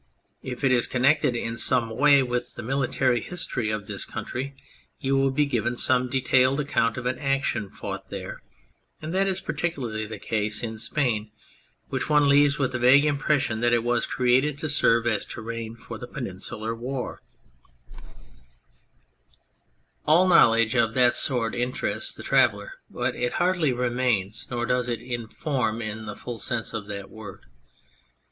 If 0.41 0.63
it 0.63 0.71
is 0.71 0.87
connected 0.87 1.35
in 1.35 1.55
some 1.57 1.91
way 1.95 2.23
with 2.23 2.55
the 2.55 2.63
military 2.63 3.21
history 3.21 3.69
of 3.69 3.85
this 3.85 4.03
country 4.03 4.55
you 4.99 5.15
will 5.15 5.29
be 5.29 5.45
given 5.45 5.77
some 5.77 6.09
detailed 6.09 6.59
account 6.59 6.97
of 6.97 7.05
an 7.05 7.19
action 7.19 7.69
fought 7.69 8.09
there, 8.09 8.41
and 8.99 9.13
that 9.13 9.27
is 9.27 9.39
particularly 9.41 10.07
the 10.07 10.17
case 10.17 10.63
in 10.63 10.79
Spain, 10.79 11.29
which 11.89 12.09
one 12.09 12.27
leaves 12.27 12.57
with 12.57 12.71
the 12.71 12.79
vague 12.79 13.05
impression 13.05 13.59
that 13.59 13.73
it 13.73 13.83
was 13.83 14.07
created 14.07 14.57
to 14.57 14.69
serve 14.69 15.05
as 15.05 15.23
a 15.23 15.27
terrain 15.27 15.75
for 15.75 15.99
the 15.99 16.07
Peninsular 16.07 16.73
War. 16.73 17.21
128 20.05 20.13
On 20.15 20.23
History 20.23 20.31
in 20.31 20.31
Travel 20.31 20.33
All 20.33 20.35
knowledge 20.35 20.75
of 20.75 20.93
that 20.95 21.13
sort 21.13 21.53
interests 21.53 22.11
the 22.11 22.23
traveller, 22.23 22.73
but 22.89 23.15
it 23.15 23.33
hardly 23.33 23.71
remains, 23.71 24.47
nor 24.49 24.65
does 24.65 24.89
it" 24.89 24.99
inform" 24.99 25.79
in 25.83 26.07
the 26.07 26.15
full 26.15 26.39
sense 26.39 26.73
of 26.73 26.87
that 26.87 27.11
word. 27.11 27.45